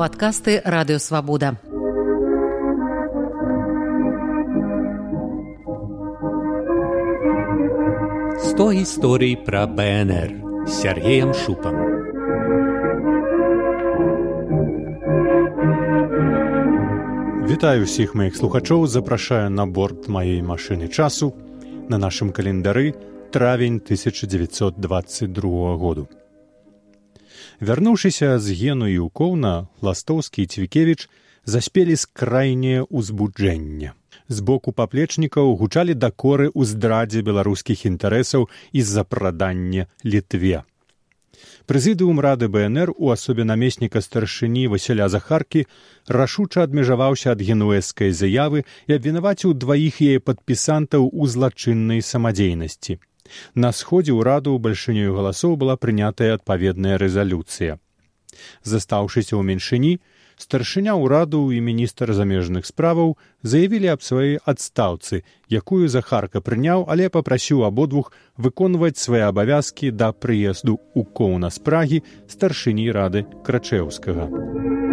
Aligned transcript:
падкасты 0.00 0.62
радыёвабода. 0.64 1.60
Сто 8.40 8.72
гісторый 8.72 9.36
пра 9.36 9.66
БНР 9.66 10.30
Сергеем 10.64 11.34
шупам. 11.36 11.76
Вітаю 17.44 17.84
ўсіх 17.84 18.16
маіх 18.16 18.40
слухачоў, 18.40 18.88
запрашаю 18.88 19.52
на 19.52 19.68
борт 19.68 20.08
маёй 20.08 20.40
машыны 20.40 20.88
часу 20.88 21.36
на 21.92 22.00
нашым 22.00 22.32
календары 22.32 22.96
травень 23.36 23.84
1922 23.84 25.76
году. 25.76 26.08
Вярнуўшыся 27.60 28.38
з 28.40 28.56
гену 28.56 28.86
і 28.88 28.98
укоўна, 29.04 29.68
ластоўскі 29.84 30.42
і 30.42 30.48
цвікевіч 30.48 31.08
заспелі 31.44 31.96
скрайнее 31.96 32.88
ўзбуджэнне. 32.88 33.92
З 34.32 34.38
боку 34.40 34.72
паплечнікаў 34.72 35.52
гучалі 35.60 35.92
дакоры 35.92 36.48
ў 36.48 36.64
здрадзе 36.64 37.20
беларускіх 37.20 37.84
інтарэсаў 37.84 38.48
і-за 38.72 39.04
прадання 39.04 39.84
літве. 40.04 40.64
Прэзідыум 41.68 42.24
рады 42.24 42.48
БНР 42.48 42.94
у 42.96 43.12
асобе 43.12 43.44
намесніка 43.44 44.00
старшыні 44.00 44.64
Васяля 44.72 45.12
Захаркі 45.12 45.66
рашуча 46.08 46.64
адмежаваўся 46.64 47.36
ад 47.36 47.44
генуэзскай 47.44 48.16
заявы 48.16 48.64
і 48.88 48.96
абвінаваціў 48.96 49.52
дваіх 49.52 50.00
яе 50.00 50.24
падпісантаў 50.24 51.12
у 51.12 51.28
злачыннай 51.28 52.00
самадзейнасці. 52.00 52.98
На 53.54 53.72
сходзе 53.72 54.16
ўраду 54.16 54.56
бальшынёю 54.58 55.14
галасоў 55.16 55.56
была 55.56 55.76
прынятая 55.76 56.34
адпаведная 56.38 56.98
рэзалюцыя. 56.98 57.78
Застаўшыся 58.62 59.34
ў 59.36 59.42
меншыні, 59.42 59.92
старшыня 60.40 60.96
ўраду 60.96 61.40
і 61.52 61.60
міністр 61.60 62.12
замежных 62.16 62.66
справаў 62.66 63.16
заявілі 63.42 63.92
аб 63.94 64.00
сваёй 64.02 64.38
адстаўцы, 64.52 65.22
якую 65.48 65.88
захарка 65.92 66.40
прыняў, 66.40 66.86
але 66.88 67.10
папрасіў 67.12 67.66
абодвух 67.68 68.12
выконваць 68.36 68.96
свае 68.96 69.28
абавязкі 69.28 69.92
да 69.92 70.12
прыезду 70.12 70.80
ў 70.96 71.04
коўна 71.04 71.50
з 71.50 71.58
прагі 71.60 71.98
старшыні 72.28 72.90
рады 72.90 73.26
крачеўскага. 73.44 74.89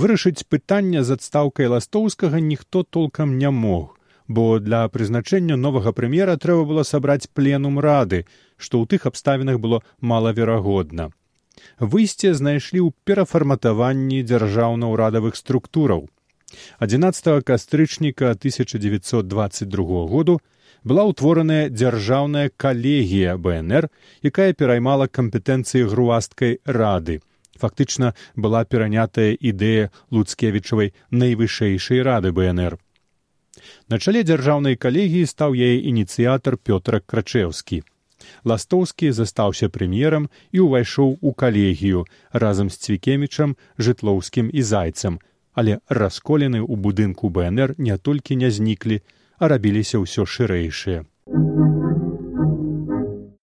Вырашыць 0.00 0.48
пытання 0.52 1.00
з 1.04 1.16
адстаўкай 1.18 1.66
ластоўскага 1.70 2.38
ніхто 2.40 2.82
толкам 2.96 3.32
не 3.40 3.50
мог, 3.50 3.98
бо 4.28 4.44
для 4.68 4.80
прызначэння 4.88 5.58
новага 5.64 5.92
прэм'ера 5.98 6.36
трэба 6.44 6.62
было 6.70 6.84
сабраць 6.90 7.28
пленум 7.38 7.76
рады, 7.86 8.20
што 8.56 8.80
ў 8.80 8.88
тых 8.94 9.04
абставінах 9.10 9.60
было 9.60 9.82
малаверагодна. 10.00 11.10
Выйсце 11.94 12.32
знайшлі 12.32 12.80
ў 12.80 12.96
перафарматаванні 13.04 14.24
дзяржаўна-ўрадавых 14.24 15.36
структураў. 15.36 16.08
11 16.88 17.44
кастрычніка 17.44 18.32
1922 18.40 20.06
году 20.16 20.40
была 20.82 21.04
ўтвораная 21.12 21.68
дзяржаўная 21.68 22.48
калегія 22.56 23.36
бнр 23.36 23.92
якая 24.24 24.52
пераймала 24.56 25.12
кампетэнцыі 25.12 25.84
груасткай 25.92 26.56
рады 26.64 27.20
фактычна 27.62 28.14
была 28.34 28.64
перанятая 28.64 29.30
ідэя 29.52 29.92
луцкевічавай 30.10 30.92
найвышэйшай 31.22 32.02
рады 32.10 32.32
бнр 32.40 32.80
на 33.92 34.02
чале 34.02 34.26
дзяржаўнай 34.32 34.80
калегіі 34.84 35.30
стаў 35.36 35.56
яе 35.68 35.78
ініцыятар 35.94 36.60
пётр 36.70 37.00
крачеўскі 37.12 37.82
ластоўскі 38.44 39.10
застаўся 39.16 39.68
прэм'ерам 39.76 40.28
і 40.52 40.64
ўвайшоў 40.66 41.16
у 41.20 41.32
калегію 41.32 42.04
разам 42.32 42.70
з 42.70 42.76
цвікемічам 42.84 43.56
жытлоўскім 43.78 44.50
і 44.52 44.62
зайцам. 44.62 45.18
Але 45.52 45.80
расколены 45.88 46.60
ў 46.62 46.74
будынку 46.78 47.30
бнр 47.30 47.74
не 47.78 47.96
толькі 47.98 48.36
не 48.36 48.50
зніклі 48.50 49.00
а 49.40 49.48
рабіліся 49.48 49.98
ўсё 49.98 50.28
шырэйшыя. 50.28 51.04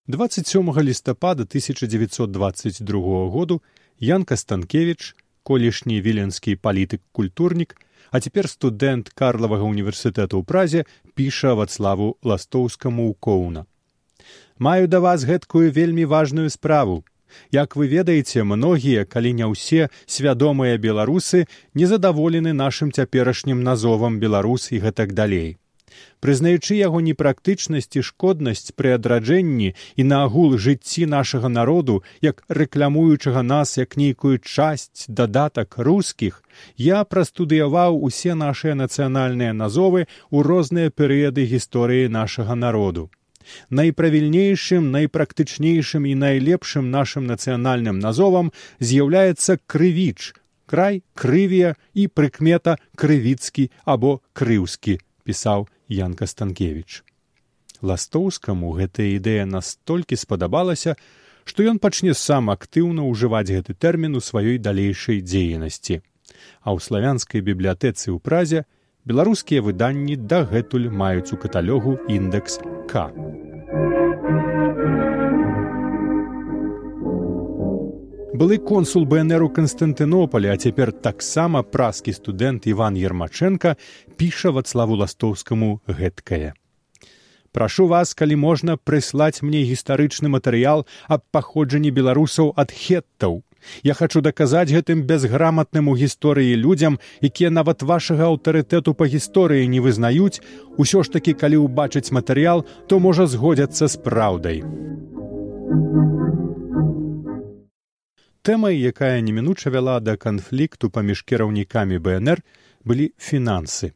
27 0.06 0.70
лістапада 0.86 1.42
1922 1.42 3.28
году 3.28 3.62
Ян 4.00 4.24
Кастанкевіч, 4.24 5.16
колішні 5.42 6.00
віленскі 6.00 6.56
палітык-культурнік, 6.60 7.80
а 8.12 8.20
цяпер 8.20 8.44
студэнт 8.44 9.08
карлавага 9.16 9.64
універсітэту 9.64 10.36
ў 10.36 10.44
празе 10.44 10.84
піша 11.16 11.56
вацлаву 11.56 12.20
ластоўскаму 12.20 13.08
ў 13.08 13.16
коўна. 13.16 13.64
Маю 14.60 14.84
да 14.92 15.00
вас 15.00 15.24
гэткую 15.24 15.72
вельмі 15.72 16.04
важную 16.04 16.52
справу. 16.52 17.04
Як 17.50 17.76
вы 17.76 17.88
ведаеце, 17.88 18.44
многія, 18.44 19.08
калі 19.08 19.32
не 19.32 19.48
ўсе 19.48 19.88
свядомыя 20.04 20.76
беларусы 20.76 21.48
незадаволены 21.72 22.52
нашым 22.52 22.92
цяперашнім 22.92 23.64
назовам 23.64 24.20
беларус 24.20 24.72
і 24.76 24.84
гэтак 24.84 25.16
далей 25.16 25.56
прызнаючы 26.20 26.76
яго 26.78 27.00
непрактычнасць 27.08 27.96
і 27.96 28.04
шкоднасць 28.08 28.72
пры 28.76 28.94
адраджэнні 28.98 29.72
і 29.74 30.02
на 30.10 30.22
агул 30.28 30.56
жыцці 30.66 31.06
нашага 31.06 31.48
народу 31.48 32.02
як 32.22 32.42
рэкламуючага 32.48 33.42
нас 33.42 33.76
як 33.78 33.96
нейкую 33.96 34.38
часць 34.38 35.06
дадатак 35.08 35.78
рускіх 35.78 36.42
я 36.76 37.04
прастудыяваў 37.04 38.00
усе 38.08 38.34
нашыя 38.34 38.74
нацыянальныя 38.74 39.52
назовы 39.52 40.06
ў 40.32 40.38
розныя 40.50 40.90
перыяды 40.90 41.46
гісторыі 41.52 42.08
нашага 42.08 42.54
народу. 42.54 43.10
Найправільнейшым 43.70 44.90
найпрактычнейшым 44.90 46.06
і 46.10 46.14
найлепшым 46.22 46.90
нашым 46.90 47.30
нацыянальным 47.30 48.02
назовам 48.02 48.50
з'яўляецца 48.80 49.58
крывіч 49.66 50.34
край 50.66 51.02
крывія 51.14 51.74
і 51.94 52.08
прыкмета 52.10 52.76
крывіцкі 52.98 53.70
або 53.86 54.18
крыўскі 54.34 54.98
пісаў 55.22 55.70
Янка 55.88 56.26
Станкевіч. 56.26 57.04
Ластоўскаму 57.82 58.72
гэтая 58.76 59.16
ідэя 59.20 59.44
настолькі 59.46 60.16
спадабалася, 60.16 60.96
што 61.44 61.62
ён 61.62 61.78
пачне 61.78 62.14
сам 62.14 62.50
актыўна 62.50 63.06
ўжываць 63.06 63.52
гэты 63.52 63.76
тэрмін 63.78 64.18
у 64.18 64.22
сваёй 64.24 64.58
далейшай 64.58 65.22
дзеянасці. 65.22 66.02
А 66.66 66.74
ў 66.74 66.78
славянскай 66.82 67.40
бібліятэцы 67.40 68.10
ў 68.10 68.18
празе 68.18 68.66
беларускія 69.06 69.62
выданні 69.62 70.16
дагэтуль 70.16 70.90
маюць 70.90 71.30
у 71.30 71.38
каталогу 71.38 71.98
індекс 72.10 72.58
К. 72.90 73.12
былы 78.36 78.58
консул 78.58 79.06
бнр 79.08 79.42
у 79.46 79.48
канстантынополя 79.48 80.52
а 80.52 80.60
цяпер 80.60 80.92
таксама 80.92 81.62
праскі 81.62 82.12
студэнт 82.12 82.68
иван 82.68 82.96
ермаченко 83.00 83.76
піша 84.20 84.52
вацлаву 84.52 84.98
ластоўскаму 85.00 85.80
гэткае. 85.88 86.52
Прашу 87.56 87.86
вас 87.88 88.12
калі 88.12 88.36
можна 88.36 88.76
прыслаць 88.76 89.40
мне 89.40 89.64
гістарычны 89.64 90.28
матэрыял 90.28 90.84
аб 91.08 91.24
паходжанні 91.32 91.90
беларусаў 91.90 92.52
ад 92.60 92.76
хеттаў. 92.76 93.40
Я 93.82 93.96
хачу 93.96 94.20
даказаць 94.20 94.68
гэтым 94.68 95.08
бязграматным 95.08 95.88
у 95.88 95.96
гісторыі 95.96 96.60
людзям 96.60 97.00
якія 97.24 97.48
нават 97.48 97.82
вашага 97.82 98.28
аўтарытэту 98.28 98.92
па 98.92 99.08
гісторыі 99.08 99.64
не 99.64 99.80
вызнаюць. 99.80 100.44
Усё 100.76 101.00
ж 101.02 101.16
такі 101.16 101.32
калі 101.32 101.64
ўбачыць 101.64 102.12
матэрыял 102.12 102.68
то 102.86 103.00
можа 103.00 103.24
згодзяцца 103.24 103.88
з 103.88 103.96
праўдай 103.96 104.60
Тэмай, 108.46 108.78
якая 108.78 109.18
немінуча 109.26 109.70
вяла 109.74 109.98
да 109.98 110.12
канфлікту 110.14 110.86
паміж 110.94 111.22
кіраўнікамі 111.26 111.96
БНР 111.98 112.42
былі 112.86 113.06
фінансы. 113.18 113.90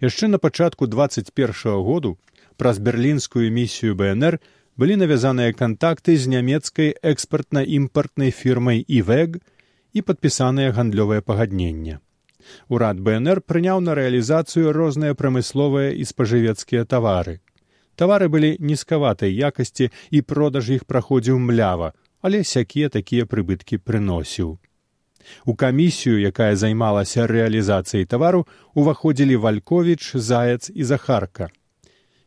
Яшчэ 0.00 0.32
на 0.32 0.38
пачатку 0.40 0.86
21 0.88 1.84
году 1.84 2.16
праз 2.56 2.80
берлінскую 2.80 3.52
місію 3.52 3.92
БНР 4.00 4.38
былі 4.80 4.96
навязаныя 4.96 5.52
кантакты 5.52 6.16
з 6.16 6.24
нямецкай 6.24 6.96
экспартна-імпартнай 7.04 8.32
фірмай 8.32 8.80
івэг 8.80 9.36
і 9.92 10.00
падпісаныя 10.00 10.72
гандлёвае 10.72 11.20
пагадненне. 11.20 12.00
Урад 12.72 12.96
БНР 12.96 13.44
прыняў 13.44 13.84
на 13.84 13.92
рэалізацыю 13.92 14.72
розныя 14.72 15.12
прамысловыя 15.12 15.92
і 15.92 16.08
спажывецкія 16.08 16.88
тавары. 16.88 17.44
Тавары 17.92 18.32
былі 18.32 18.56
нізкаватай 18.56 19.36
якасці 19.36 19.92
і 20.08 20.24
продаж 20.24 20.72
іх 20.80 20.88
праходзіў 20.88 21.36
млява, 21.44 21.92
але 22.26 22.42
сякія 22.42 22.88
такія 22.90 23.24
прыбыткі 23.30 23.76
прыносіў. 23.78 24.58
У 25.44 25.52
камісію, 25.54 26.18
якая 26.18 26.54
займалася 26.58 27.26
рэалізацыяй 27.30 28.06
тавару, 28.10 28.46
уваходзілі 28.74 29.36
вальковіч, 29.44 30.10
заяц 30.14 30.70
і 30.74 30.82
захарка. 30.84 31.48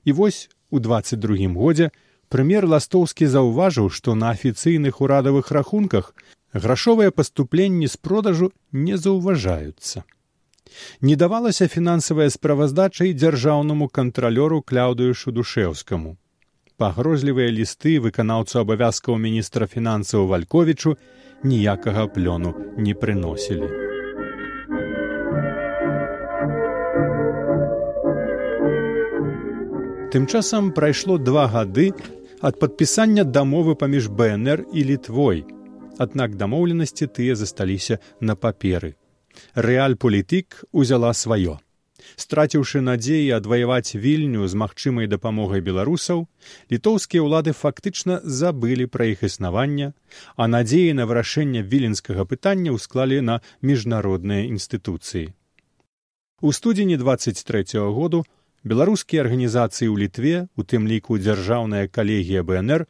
І 0.06 0.16
вось 0.20 0.40
у 0.70 0.80
22 0.80 1.52
годзе 1.56 1.90
прэм'ер 2.32 2.68
ластоўскі 2.76 3.28
заўважыў, 3.28 3.90
што 3.90 4.16
на 4.16 4.32
афіцыйных 4.32 5.02
урадавых 5.04 5.52
рахунках 5.52 6.16
грашовыя 6.54 7.12
паступленні 7.12 7.92
з 7.92 7.98
продажу 7.98 8.52
не 8.72 8.96
заўважаюцца. 8.96 10.08
Не 11.02 11.16
давалася 11.16 11.68
фінансавая 11.68 12.30
справаздача 12.30 13.04
і 13.04 13.20
дзяржаўнаму 13.20 13.92
кантралёру 14.00 14.64
кляўдаю 14.64 15.12
шудушеўскаму 15.14 16.16
пагрозлівыя 16.80 17.52
лісты 17.52 18.00
выканаўцу 18.06 18.64
абавязкаў 18.64 19.20
міністра 19.20 19.68
фінансаў 19.68 20.26
вальковічу 20.32 20.96
ніякага 21.44 22.08
плёну 22.16 22.56
не 22.78 22.96
прыносілі. 22.96 23.70
Тым 30.10 30.26
часам 30.26 30.72
прайшло 30.74 31.20
два 31.22 31.46
гады 31.54 31.92
ад 32.42 32.58
падпісання 32.60 33.24
дамовы 33.24 33.76
паміж 33.76 34.08
БНР 34.10 34.66
і 34.74 34.84
літвой. 34.84 35.46
Аднак 36.00 36.36
дамоўленасці 36.40 37.12
тыя 37.14 37.36
засталіся 37.36 38.00
на 38.20 38.36
паперы. 38.36 38.96
Рэаль-палітык 39.54 40.64
узяла 40.72 41.14
сваё. 41.14 41.60
Страціўшы 42.16 42.82
надзеі 42.82 43.36
адваяваць 43.38 43.96
вільню 43.96 44.48
з 44.48 44.56
магчымай 44.56 45.08
дапамогай 45.08 45.62
беларусаў, 45.62 46.28
літоўскія 46.72 47.24
ўлады 47.24 47.54
фактычна 47.54 48.22
забылі 48.24 48.88
пра 48.88 49.12
іх 49.14 49.24
існаванне, 49.24 49.94
а 50.36 50.48
надзеі 50.48 50.96
на 51.00 51.06
вырашэнне 51.10 51.64
віленскага 51.64 52.26
пытання 52.26 52.76
ўсклалі 52.76 53.22
на 53.22 53.42
міжнародныя 53.62 54.48
інстытуцыі. 54.48 55.34
У 56.42 56.54
студзені 56.54 56.98
23 56.98 57.76
-го 57.76 57.92
году 57.92 58.26
беларускія 58.64 59.24
арганізацыі 59.24 59.88
ў 59.88 59.96
літве 60.04 60.36
у 60.56 60.64
тым 60.64 60.88
ліку 60.88 61.20
дзяржаўная 61.20 61.88
калегія 61.88 62.44
бнр 62.44 62.88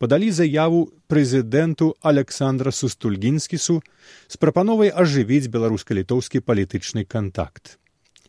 падалі 0.00 0.30
заяву 0.32 0.92
прэзідэнту 1.12 1.96
александра 2.00 2.72
сустульгінскісу 2.72 3.80
з 4.28 4.36
прапановай 4.40 4.92
ажывіць 4.92 5.52
беларуска-літоўскі 5.52 6.40
палітычны 6.40 7.04
кантакт 7.04 7.79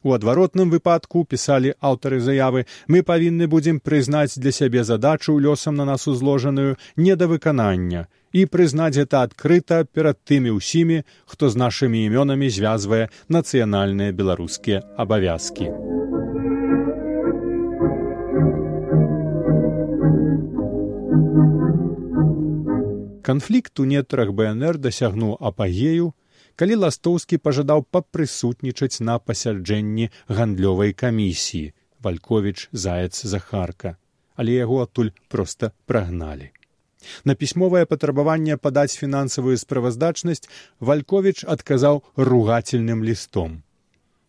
у 0.03 0.13
адваротным 0.17 0.71
выпадку 0.73 1.23
пісалі 1.25 1.73
аўтары 1.79 2.19
заявы 2.19 2.65
мы 2.87 3.03
павінны 3.03 3.47
будзем 3.47 3.79
прызнаць 3.79 4.37
для 4.37 4.51
сябе 4.51 4.83
задачу 4.83 5.37
лёсам 5.37 5.75
на 5.75 5.85
нас 5.85 6.07
узложаную 6.07 6.77
недавыканання 6.95 8.07
і 8.31 8.45
прызнаць 8.45 8.95
гэта 8.95 9.23
адкрыта 9.27 9.83
перад 9.85 10.19
тымі 10.23 10.57
ўсімі 10.57 11.03
хто 11.25 11.49
з 11.49 11.55
нашымі 11.63 12.05
імёнамі 12.07 12.49
звязвае 12.49 13.09
нацыянальныя 13.29 14.11
беларускія 14.11 14.83
абавязкі. 14.97 15.71
Канфлікт 23.21 23.79
у 23.79 23.85
нетрах 23.85 24.31
БНР 24.33 24.77
дасягнуў 24.81 25.37
апагею, 25.39 26.11
калі 26.61 26.75
ластоўскі 26.77 27.37
пажадаў 27.41 27.79
папрысутнічаць 27.95 29.01
на 29.07 29.17
пасяджэнні 29.17 30.09
гандлёвай 30.39 30.93
камісіі 30.93 31.71
вальковіч 32.05 32.69
заяц 32.83 33.25
захарка, 33.31 33.95
але 34.37 34.57
яго 34.61 34.77
адтуль 34.85 35.09
проста 35.33 35.71
прагналі. 35.89 36.51
На 37.25 37.33
пісьмовае 37.33 37.81
патрабаванне 37.89 38.61
падаць 38.61 38.93
фінансавую 38.93 39.57
справаздачнасць 39.57 40.45
вальковіч 40.79 41.41
адказаў 41.57 42.03
ругательным 42.29 43.01
лістом. 43.09 43.61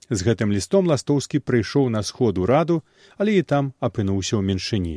З 0.08 0.24
гэтым 0.24 0.56
лістом 0.56 0.88
ластоўскі 0.88 1.44
прыйшоў 1.44 1.92
на 1.92 2.00
сходу 2.00 2.48
раду, 2.48 2.80
але 3.20 3.36
і 3.36 3.48
там 3.54 3.72
апынуўся 3.80 4.40
ў 4.40 4.42
меншыні 4.48 4.96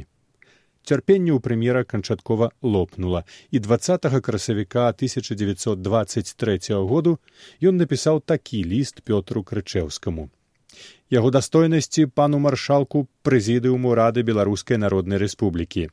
цярпенне 0.86 1.34
ў 1.34 1.42
прэм'ера 1.42 1.84
канчаткова 1.84 2.52
лопнула. 2.62 3.26
І 3.52 3.60
два 3.60 3.78
красавіка 4.22 4.88
1923 4.94 6.60
году 6.86 7.18
ён 7.62 7.76
напісаў 7.82 8.22
такі 8.22 8.64
ліст 8.64 9.02
пётру 9.02 9.44
крычеўскаму 9.44 10.30
яго 11.10 11.32
дастойнасці 11.32 12.06
пану 12.20 12.40
маршалку 12.46 13.08
прэзідыуму 13.24 13.96
рады 13.96 14.24
беларускай 14.24 14.78
народнай 14.78 15.22
рэспублікі. 15.22 15.90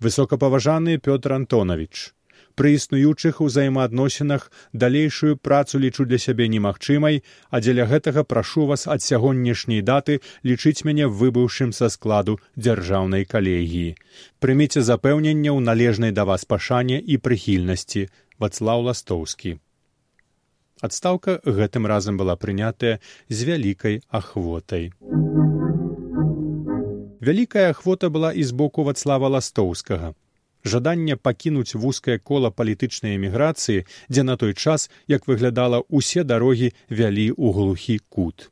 Высокапаважаны 0.00 0.98
пётр 0.98 1.34
антонавіч 1.36 2.14
пры 2.58 2.74
існуючых 2.74 3.40
узаемаадносінах 3.44 4.50
далейшую 4.72 5.36
працу 5.36 5.78
лічу 5.78 6.04
для 6.10 6.18
сябе 6.18 6.48
немагчымай 6.50 7.22
а 7.54 7.60
дзеля 7.62 7.86
гэтага 7.86 8.26
прашу 8.26 8.66
вас 8.70 8.86
ад 8.94 9.04
сягонняшняй 9.06 9.84
даты 9.90 10.18
лічыць 10.42 10.82
мяне 10.88 11.06
выбыўшым 11.06 11.70
са 11.78 11.86
складу 11.94 12.38
дзяржаўнай 12.58 13.24
калегіі. 13.24 13.94
Прыміце 14.42 14.82
запэўненне 14.82 15.54
ў 15.54 15.60
належнай 15.70 16.12
да 16.18 16.26
вас 16.26 16.44
пашане 16.44 16.98
і 16.98 17.22
прыхільнасці. 17.22 18.08
Вацлаў 18.38 18.86
ластоўскі. 18.90 19.58
Адстаўка 20.82 21.40
гэтым 21.42 21.86
разам 21.90 22.18
была 22.18 22.38
прынятая 22.38 22.98
з 23.28 23.38
вялікай 23.46 24.02
ахвотай. 24.10 24.94
Вялікая 27.18 27.70
ахвота 27.74 28.10
была 28.14 28.30
і 28.30 28.46
з 28.46 28.54
боку 28.54 28.86
вацлава 28.86 29.30
ластоўскага 29.34 30.14
жаданне 30.64 31.16
пакінуць 31.16 31.74
вузкае 31.74 32.18
кола 32.18 32.50
палітычнай 32.50 33.16
эміграцыі, 33.16 33.84
дзе 34.08 34.22
на 34.22 34.36
той 34.36 34.54
час, 34.54 34.90
як 35.06 35.26
выглядала 35.28 35.82
ўсе 35.88 36.24
дарогі 36.24 36.72
вялі 36.90 37.30
ў 37.32 37.46
глухі 37.54 37.98
кут. 38.08 38.50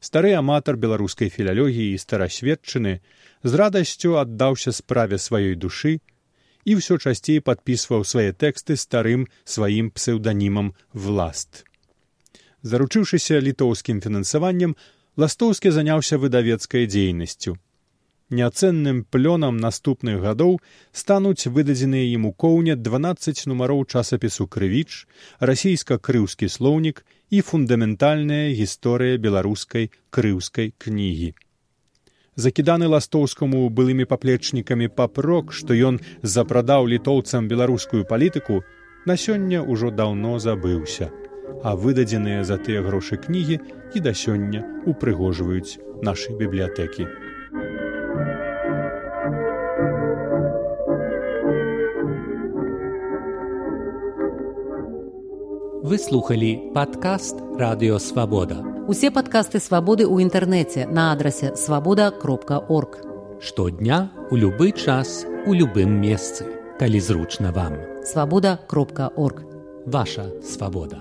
Стары 0.00 0.32
аматар 0.38 0.76
беларускай 0.76 1.32
філялогіі 1.32 1.94
і 1.94 1.98
старасведчыны 1.98 3.00
з 3.42 3.52
радасцю 3.54 4.16
аддаўся 4.22 4.72
справе 4.72 5.18
сваёй 5.18 5.56
душы 5.56 5.98
і 6.64 6.78
ўсё 6.78 6.98
часцей 6.98 7.40
падпісваў 7.40 8.04
свае 8.04 8.30
тэксты 8.32 8.76
старым 8.76 9.26
сваім 9.44 9.90
псеўданімам 9.90 10.74
власт. 10.92 11.64
Заручыўшыся 12.62 13.38
літоўскім 13.40 14.02
фінансаваннем, 14.02 14.74
ластоўскі 15.16 15.70
заняўся 15.70 16.18
выдавецкай 16.18 16.86
дзейнасцю 16.90 17.56
Няцэнным 18.30 19.04
плёнам 19.06 19.58
наступных 19.62 20.18
гадоў 20.20 20.58
стануць 20.90 21.46
выдадзеныя 21.46 22.10
ім 22.18 22.26
у 22.26 22.32
коўне 22.34 22.74
12 22.74 23.46
нумароў 23.46 23.84
часапісу 23.86 24.48
крывіч, 24.50 25.06
расійска-крыўскі 25.38 26.48
слоўнік 26.50 27.04
і 27.30 27.40
фундаментальная 27.40 28.50
гісторыя 28.50 29.18
беларускай 29.22 29.92
крыўскай 30.10 30.74
кнігі. 30.74 31.34
Закіданы 32.34 32.90
ластоўскаму 32.90 33.70
былымі 33.70 34.10
паплечнікамі 34.10 34.88
папрок, 34.88 35.54
што 35.54 35.78
ён 35.78 36.02
запрадаў 36.22 36.90
літоўцам 36.90 37.46
беларускую 37.46 38.02
палітыку, 38.10 38.64
на 39.06 39.14
сёння 39.14 39.62
ўжо 39.62 39.94
даўно 39.94 40.42
забыўся, 40.42 41.12
а 41.62 41.78
выдадзеныя 41.78 42.42
за 42.42 42.58
тыя 42.58 42.82
грошы 42.82 43.22
кнігі 43.22 43.62
і 43.94 44.02
да 44.02 44.10
сёння 44.10 44.66
упрыгожваюць 44.82 45.78
нашы 46.02 46.34
бібліятэкі. 46.34 47.25
Вы 55.86 55.98
слухали 55.98 56.72
падкаст 56.74 57.36
радыёвабода. 57.56 58.56
Усе 58.90 59.12
падкасты 59.14 59.62
свабоды 59.62 60.02
ў 60.02 60.18
інтэрнэце 60.26 60.90
на 60.90 61.14
адрасе 61.14 61.54
свабода 61.54 62.10
кропка 62.10 62.58
орг. 62.58 62.98
Штодня 63.38 64.10
у 64.32 64.34
любы 64.34 64.74
час 64.74 65.22
у 65.46 65.54
любым 65.54 65.94
месцы, 66.02 66.42
калі 66.82 66.98
зручна 66.98 67.54
вам. 67.54 67.78
Свабода 68.02 68.58
кропка 68.66 69.14
орг. 69.14 69.46
Ваша 69.86 70.26
свабода. 70.42 70.98